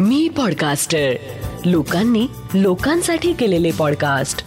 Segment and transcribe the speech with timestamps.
[0.00, 1.12] मी podcaster
[1.64, 4.38] लोकांनी लोकांसाठी केलेले पॉडकास्ट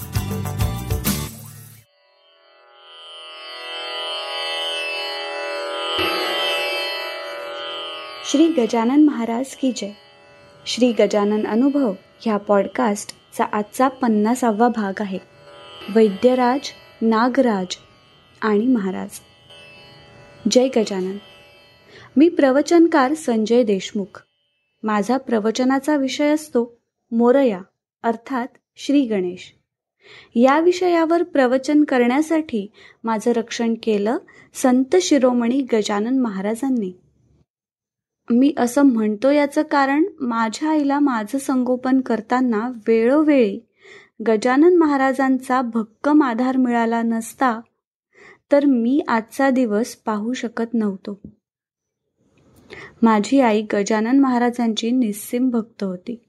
[8.31, 9.91] श्री गजानन महाराज की जय.
[10.65, 15.19] श्री गजानन अनुभव ह्या पॉडकास्टचा आजचा पन्नासावा भाग आहे.
[15.95, 16.69] वैद्यराज
[17.01, 17.75] नागराज
[18.41, 19.09] आणि महाराज.
[20.51, 21.17] जय गजानन.
[22.17, 24.23] मी प्रवचनकार संजय देशमुख.
[24.83, 26.79] माझा प्रवचनाचा विषय असतो
[27.11, 27.61] मोरया
[28.03, 29.53] अर्थात श्री गणेश.
[30.35, 32.71] या विषयावर प्रवचन करण्यासाठी
[33.03, 34.17] माझं रक्षण केलं
[34.53, 36.91] संत शिरोमणी गजानन महाराजांनी.
[38.29, 43.59] मी असं म्हणतो याचं कारण माझ्या आईला माझं संगोपन करताना वेळोवेळी
[44.27, 47.59] गजानन महाराजांचा भक्कम आधार मिळाला नसता
[48.51, 51.19] तर मी आजचा दिवस पाहू शकत नव्हतो.
[53.01, 56.23] माझी आई गजानन महाराजांची निस्सीम भक्त होती.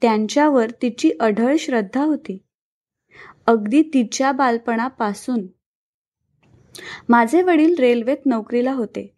[0.00, 2.38] त्यांच्यावर तिची अढळ श्रद्धा होती.
[3.46, 5.46] अगदी तिच्या बालपणापासून
[7.08, 9.14] माझे वडील रेल्वेत नोकरीला होते.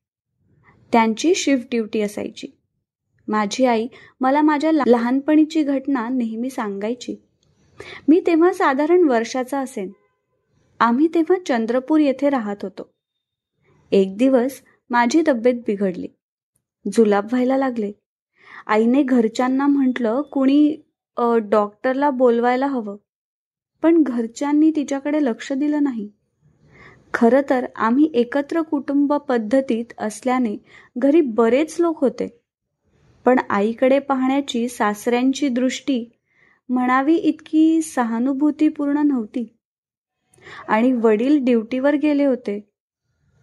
[0.92, 2.46] त्यांची शिफ्ट ड्युटी असायची.
[3.28, 3.86] माझी आई
[4.20, 7.16] मला माझ्या लहानपणीची घटना नेहमी सांगायची.
[8.08, 9.90] मी तेव्हा साधारण वर्षाचा असेन.
[10.80, 12.90] आम्ही तेव्हा चंद्रपूर येथे राहत होतो.
[13.92, 14.60] एक दिवस
[14.90, 16.08] माझी तब्येत बिघडली.
[16.86, 17.92] जुलाब व्हायला लागले.
[18.66, 20.76] आईने घरच्यांना म्हटलं कुणी
[21.50, 22.96] डॉक्टरला बोलवायला हवं.
[23.82, 26.08] पण घरच्यांनी तिच्याकडे लक्ष दिलं नाही.
[27.14, 30.56] खरं तर आम्ही एकत्र कुटुंब पद्धतीत असल्याने
[30.96, 32.28] घरी बरेच लोक होते.
[33.26, 36.04] पण आईकडे पाहण्याची सासऱ्यांची दृष्टी
[36.68, 39.46] म्हणावी इतकी सहानुभूतीपूर्ण नव्हती.
[40.68, 42.60] आणि वडील ड्युटीवर गेले होते.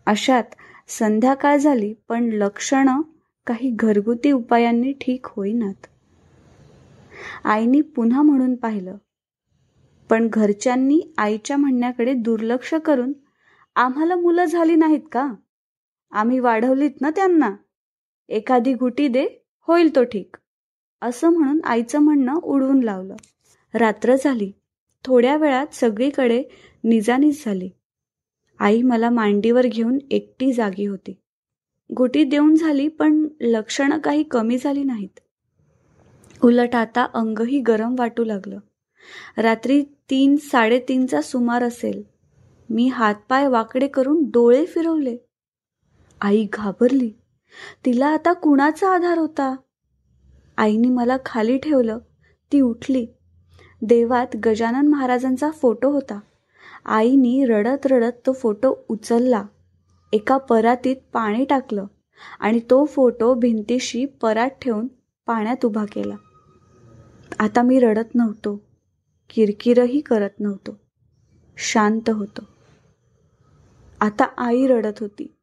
[0.07, 0.55] अशात
[0.89, 3.01] संध्याकाळ झाली पण लक्षणं
[3.47, 5.87] काही घरगुती उपायांनी ठीक होईनात.
[7.43, 8.97] आईनी पुन्हा म्हणून पाहिलं
[10.09, 13.13] पण घरच्यांनी आईच्या म्हणण्याकडे दुर्लक्ष करून
[13.75, 15.33] आम्हाला मुलं झाली नाहीत का?
[16.11, 17.51] आम्ही वाढवलीत ना त्यांना?
[18.29, 19.27] एखादी गुटी दे
[19.67, 20.35] होईल तो ठीक.
[21.01, 23.15] असं म्हणून आईचं म्हणणं उडवून लावलं.
[23.73, 24.51] रात्र झाली.
[25.05, 26.43] थोड्या वेळात सगळीकडे
[26.83, 27.69] निजानीज झाली.
[28.59, 31.19] आई मला मांडीवर घेऊन एकटी जागी होती.
[31.95, 35.19] गोटी देऊन झाली पण लक्षणं काही कमी झाली नाहीत.
[36.43, 38.59] उलट आता अंगही गरम वाटू लागलं.
[39.37, 42.03] रात्री तीन साडेतीनचा सुमार असेल.
[42.69, 45.17] मी हातपाय वाकडे करून डोळे फिरवले.
[46.21, 47.11] आई घाबरली.
[47.85, 49.55] तिला आता कुणाचा आधार होता?
[50.57, 51.97] आईने मला खाली ठेवलं.
[52.51, 53.07] ती उठली.
[53.81, 56.19] देवात गजानन महाराजांचा फोटो होता.
[56.85, 59.43] आईनी रडत रडत तो फोटो उचलला.
[60.13, 61.85] एका परातीत पाणी टाकलं
[62.39, 64.87] आणि तो फोटो भिंतीशी परात ठेवून
[65.25, 66.15] पाण्यात उभा केला.
[67.39, 68.61] आता मी रडत नव्हतो.
[69.29, 70.79] किरकिरही करत नव्हतो.
[71.57, 72.41] शांत होतो.
[74.01, 75.33] आता आई रडत होती.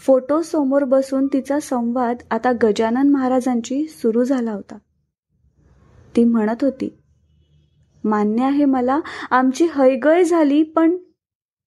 [0.00, 4.78] फोटो समोर बसून तिचा संवाद आता गजानन महाराजांची सुरू झाला होता.
[6.16, 6.98] ती म्हणत होती
[8.04, 9.00] मान्य आहे मला
[9.30, 10.96] आमची हयगय झाली पण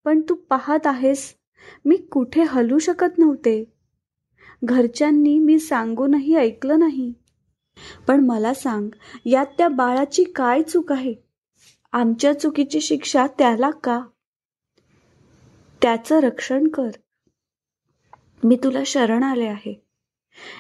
[0.04, 1.37] पण तू पाहत आहेस
[1.86, 3.64] मी कुठे हलू शकत नव्हते.
[4.64, 7.14] घरच्यांनी मी सांगूनही ऐकलं नाही.
[8.08, 8.90] पण मला सांग
[9.26, 11.14] यात त्या बाळाची काय चूक आहे?
[11.92, 14.02] आमच्या चुकीची शिक्षा त्याला का?
[15.82, 16.90] त्याचं रक्षण कर.
[18.44, 19.86] मी तुला शरण आले आहे.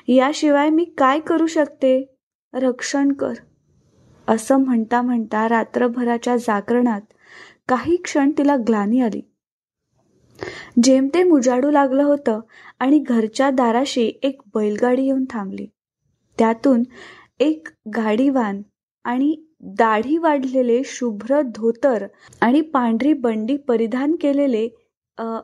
[0.08, 2.16] याशिवाय मी काय करू शकते?
[2.54, 3.34] रक्षण कर.
[4.28, 7.02] असं म्हणता म्हणता रात्रभराच्या जागरणात
[7.68, 9.22] काही क्षण तिला ग्लानी आली.
[10.84, 12.40] जेमतेम उजाडू लागलं होतं
[12.80, 15.66] आणि घरच्या दाराशी एक बैलगाडी येऊन थांबली.
[16.38, 16.84] त्यातून
[17.40, 18.62] एक गाडीवान
[19.06, 19.36] आणि
[19.78, 22.06] दाढी वाढलेले शुभ्र धोतर
[22.42, 24.68] आणि पांढरी बंडी परिधान केलेले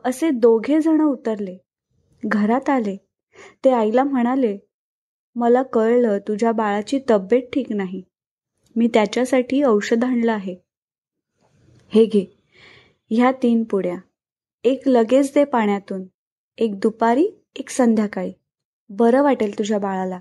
[0.04, 1.56] असे दोघे जण उतरले.
[2.22, 2.96] घरात आले.
[3.64, 4.56] ते आईला म्हणाले
[5.36, 8.02] मला कळलं तुझ्या बाळाची तब्येत ठीक नाही.
[8.76, 10.54] मी त्याच्यासाठी औषध आणलं आहे.
[11.92, 12.24] हे घे.
[13.10, 13.96] ह्या तीन पुड्या.
[14.64, 16.04] एक लगेच दे पाण्यातून
[16.58, 18.32] एक दुपारी एक संध्याकाळी.
[18.88, 20.18] बरं वाटेल तुझ्या बाळाला.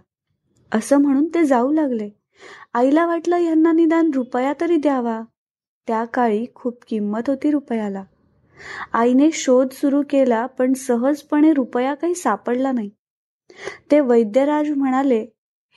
[0.72, 2.10] असं म्हणून ते जाऊ लागले.
[2.74, 5.22] आईला वाटलं यांना निदान रुपया तरी द्यावा.
[5.88, 8.04] त्या काळी खूप किंमत होती रुपयाला.
[8.94, 12.90] आईने शोध सुरू केला पण सहजपणे रुपया काही सापडला नाही.
[13.92, 15.26] ते वैद्यराज म्हणाले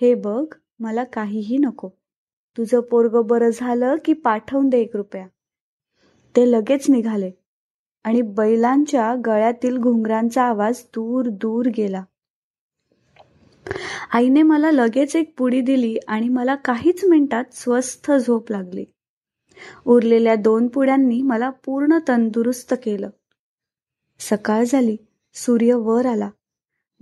[0.00, 1.88] हे बघ मला काहीही नको.
[2.56, 5.26] तुझं पोरग बरं झालं की पाठवून दे एक रुपया.
[6.36, 7.30] ते लगेच निघाले.
[8.06, 12.04] आणि बैलांच्या गळ्यातील घुंगरांचा आवाज दूर दूर गेला.
[14.12, 18.84] आईने मला लगेच एक पुडी दिली आणि मला काहीच मिनिटात स्वस्थ झोप लागली.
[19.86, 23.10] उरलेल्या दोन पुड्यांनी मला पूर्ण तंदुरुस्त केलं.
[24.18, 24.96] सकाळ झाली
[25.34, 26.30] सूर्य वर आला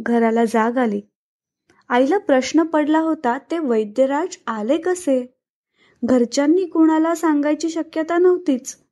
[0.01, 1.01] घराला जाग आली.
[1.89, 5.27] आईला प्रश्न पडला होता ते वैद्यराज आले कसे?
[6.05, 8.84] घरच्यांनी कुणाला सांगायची शक्यता नव्हतीच.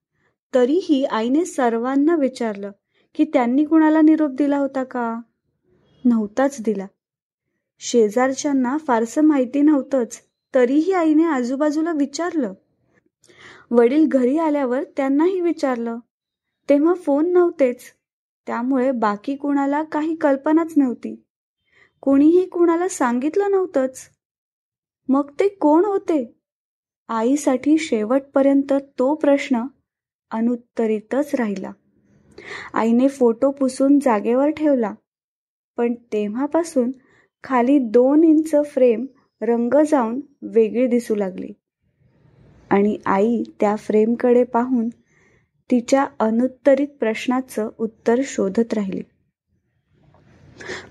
[0.54, 2.70] तरीही आईने सर्वांना विचारलं
[3.14, 5.20] की त्यांनी कुणाला निरोप दिला होता का?
[6.04, 6.86] नव्हताच दिला.
[7.78, 10.20] शेजारच्यांना फारसं माहिती नव्हतंच
[10.54, 12.52] तरीही आईने आजूबाजूला विचारलं.
[13.70, 15.98] वडील घरी आल्यावर त्यांनाही विचारलं.
[16.68, 17.80] तेव्हा फोन नव्हतेच.
[18.46, 21.24] त्यामुळे बाकी कुणाला काही कल्पनाच नव्हती.
[22.00, 24.00] कुणीही कुणाला सांगितलं नव्हतंच.
[25.08, 26.34] मग ते कोण होते?
[27.08, 29.62] आईसाठी शेवटपर्यंत तो प्रश्न
[30.32, 31.72] अनुत्तरितच राहिला.
[32.74, 34.94] आईने फोटो पुसून जागेवर ठेवला.
[35.76, 36.92] पण तेव्हापासून
[37.44, 39.06] खाली दोन इंच फ्रेम
[39.40, 41.52] रंग जाऊन वेगळी दिसू लागली.
[42.70, 44.88] आणि आई त्या फ्रेमकडे पाहून
[45.70, 49.02] तिच्या अनुत्तरित प्रश्नाचं उत्तर शोधत राहिली.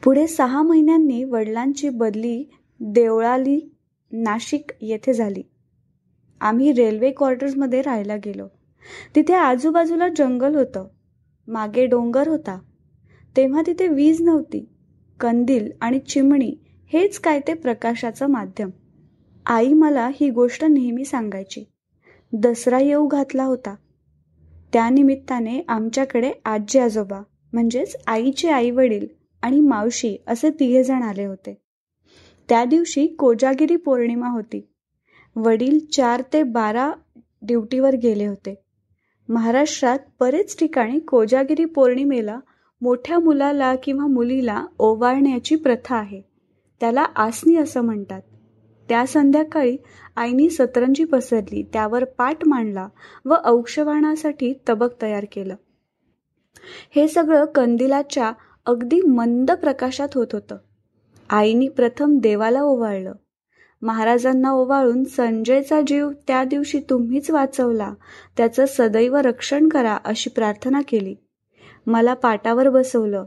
[0.04, 2.44] पुढे सहा महिन्यांनी वडिलांची बदली
[2.80, 3.76] देवळाली
[4.12, 5.44] नाशिक येथे झाली.
[6.42, 8.48] आम्ही रेल्वे क्वार्टर्समध्ये राहायला गेलो.
[9.16, 10.88] तिथे आजूबाजूला जंगल होतं.
[11.48, 12.60] मागे डोंगर होता.
[13.38, 14.66] तेव्हा तिथे वीज नव्हती.
[15.20, 16.56] कंदील आणि चिमणी
[16.94, 18.70] हेच काय ते प्रकाशाचं माध्यम.
[19.46, 21.64] आई मला ही गोष्ट नेहमी सांगायची.
[22.34, 23.76] दसरा येऊ घातला होता.
[24.74, 27.22] त्यानिमित्ताने आमच्याकडे आजी आजोबा
[27.54, 29.08] म्हणजेच आईचे आई वडील
[29.42, 31.62] आणि मावशी असे तिघे जण आले होते.
[32.50, 34.68] त्या दिवशी कोजागिरी पौर्णिमा होती.
[35.36, 36.92] वडील चार ते बारा
[37.42, 38.56] ड्युटीवर गेले होते.
[39.32, 42.40] महाराष्ट्रात बरेच ठिकाणी कोजागिरी पौर्णिमेला
[42.82, 46.22] मोठ्या मुलाला किंवा मुलीला ओवाळण्याची प्रथा आहे.
[46.80, 48.22] त्याला आसनी असं म्हणतात.
[48.90, 49.78] त्या संध्याकाळी
[50.16, 52.88] आईनी सतरंजी पसरली त्यावर पाठ मांडला
[53.26, 55.56] व औक्षवाणासाठी तबक तयार केलं.
[56.96, 58.32] हे सगळं कंदिलाच्या
[58.66, 60.58] अगदी मंद प्रकाशात होत होतं.
[61.30, 63.14] आईनी प्रथम देवाला ओवाळलं.
[63.82, 67.94] महाराजांना ओवाळून संजयचा जीव त्या दिवशी तुम्हीच वाचवला.
[68.38, 71.16] त्याचं सदैव रक्षण करा अशी प्रार्थना केली.
[71.88, 73.26] मला पाटावर बसवलं.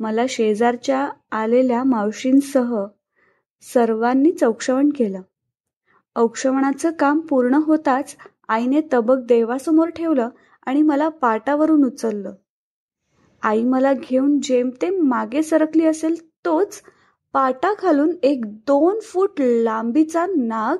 [0.00, 2.84] मला शेजारच्या आलेल्या मावशींसह
[3.74, 5.20] सर्वांनी चौक्षवण केलं.
[6.16, 8.16] औक्षवणाचं काम पूर्ण होताच
[8.48, 10.28] आईने तबक देवासमोर ठेवलं
[10.66, 12.32] आणि मला पाटावरून उचललं.
[13.42, 16.14] आई मला घेऊन जेमतेम मागे सरकली असेल
[16.44, 16.82] तोच
[17.32, 20.76] पाटाखालून एक दोन फूट लांबीचा नाग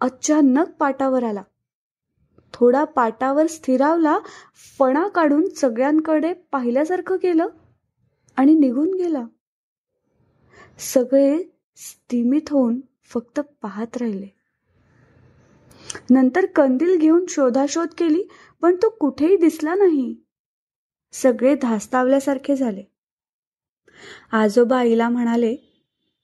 [0.00, 1.42] अचानक पाटावर आला.
[2.54, 4.18] थोडा पाटावर स्थिरावला
[4.78, 7.46] फणा काढून सगळ्यांकडे पाहिल्यासारखं केलं
[8.36, 9.24] आणि निघून गेला.
[10.78, 11.42] सगळे
[11.76, 14.28] स्थिमित होऊन फक्त पाहत राहिले.
[16.10, 18.24] नंतर कंदील घेऊन शोधाशोध केली
[18.62, 20.16] पण तो कुठेही दिसला नाही.
[21.12, 22.82] सगळे धास्तावल्यासारखे झाले.
[24.32, 25.65] आजोबा आईला म्हणाले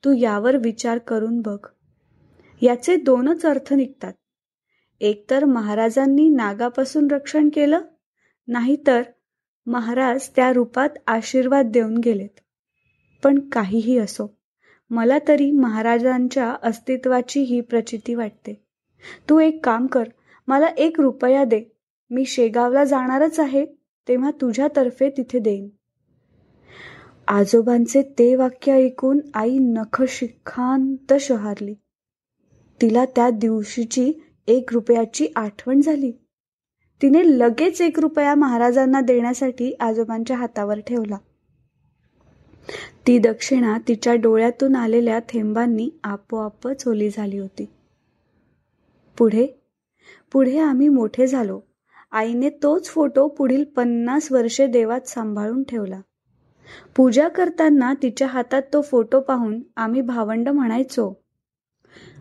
[0.05, 1.59] तू यावर विचार करून बघ.
[2.63, 4.13] याचे दोनच अर्थ निघतात.
[5.01, 7.81] एकतर महाराजांनी नागापासून रक्षण केलं
[8.49, 9.03] नाहीतर
[9.67, 12.41] महाराज त्या रूपात आशीर्वाद देऊन गेलेत.
[13.23, 14.39] पण काहीही असो
[14.91, 18.65] मला तरी महाराजांच्या अस्तित्वाची ही प्रचिती वाटते.
[19.29, 20.09] तू एक काम कर
[20.49, 21.65] मला एक रुपया दे.
[22.11, 23.65] मी शेगावला जाणारच आहे
[24.09, 25.69] तेव्हा तुझ्यातर्फे तिथे देईन.
[27.33, 31.75] आजोबांचे ते वाक्य ऐकून आई नखशिखांत शहारली.
[32.83, 34.13] तिला त्या दिवशीची
[34.47, 36.13] एक रुपयाची आठवण झाली.
[37.03, 41.17] तिने लगेच एक रुपया महाराजांना देण्यासाठी आजोबांच्या हातावर ठेवला.
[43.07, 47.65] ती दक्षिणा तिच्या डोळ्यातून आलेल्या थेंबांनी आपोआपच ओली झाली होती.
[49.19, 49.47] पुढे
[50.33, 51.61] पुढे आम्ही मोठे झालो.
[52.13, 56.01] आईने तोच फोटो पुढील पन्नास वर्षे देवात सांभाळून ठेवला.
[56.97, 61.13] पूजा करताना तिच्या हातात तो फोटो पाहून आम्ही भावंड म्हणायचो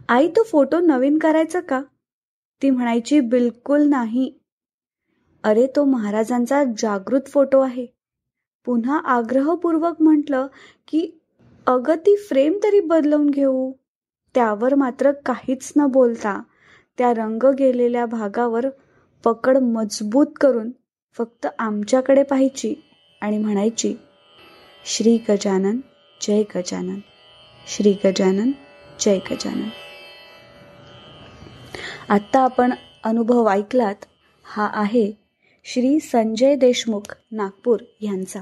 [0.10, 1.81] आई तो फोटो नवीन करायचा का?
[2.62, 4.31] ती म्हणायची बिलकुल नाही.
[5.43, 7.86] अरे तो महाराजांचा जागृत फोटो आहे.
[8.65, 10.48] पुन्हा आग्रहपूर्वक म्हटलं
[10.88, 11.22] की
[11.67, 13.72] अगं ती फ्रेम तरी बदलवून घेऊ.
[14.36, 16.41] त्यावर मात्र काहीच न बोलता
[16.98, 18.67] त्या रंग गेलेल्या भागावर
[19.24, 20.72] पकड मजबूत करून
[21.17, 22.74] फक्त आमच्याकडे पाहायची
[23.22, 23.96] आणि म्हणायची
[24.86, 25.78] श्री गजानन
[26.22, 27.00] जय गजानन।
[27.68, 28.52] श्री गजानन
[29.00, 29.70] जय गजानन।
[32.10, 32.74] आत्ता आपण
[33.04, 33.96] अनुभव ऐकलात
[34.44, 35.12] हा आहे
[35.64, 38.40] श्री संजय देशमुख नागपूर यांचा.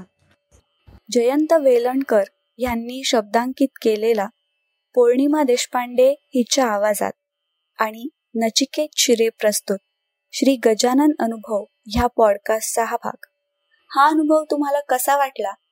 [1.10, 2.22] जयंत वेलणकर
[2.58, 4.26] यांनी शब्दांकित केलेला
[4.94, 7.12] पौर्णिमा देशपांडे हिच्या आवाजात
[7.78, 9.78] आणि नचिकेत शिरे प्रस्तुत
[10.32, 13.26] श्री गजानन अनुभव ह्या पॉडकास्टचा हा भाग.
[13.90, 15.52] हा अनुभव तुम्हाला कसा वाटला?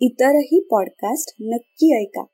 [0.00, 2.24] इतरही पॉडकास्ट नक्की ऐका.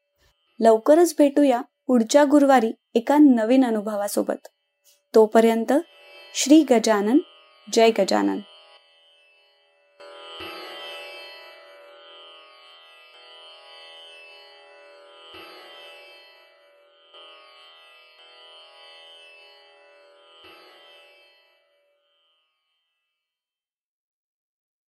[0.61, 4.49] लवकरच भेटूया पुढच्या गुरुवारी एका नवीन अनुभवासोबत.
[5.15, 5.73] तोपर्यंत
[6.35, 7.19] श्री गजानन
[7.73, 8.39] जय गजानन.